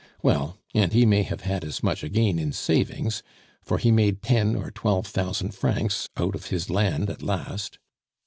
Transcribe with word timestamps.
Well, 0.23 0.57
and 0.73 0.93
he 0.93 1.05
may 1.05 1.21
have 1.21 1.41
had 1.41 1.63
as 1.63 1.83
much 1.83 2.03
again 2.03 2.39
in 2.39 2.53
savings, 2.53 3.21
for 3.61 3.77
he 3.77 3.91
made 3.91 4.23
ten 4.23 4.55
or 4.55 4.71
twelve 4.71 5.05
thousand 5.05 5.53
francs 5.53 6.09
out 6.17 6.33
of 6.33 6.47
his 6.47 6.71
land 6.71 7.07
at 7.11 7.21
last. 7.21 7.77